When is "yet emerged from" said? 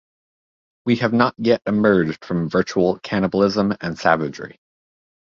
1.37-2.49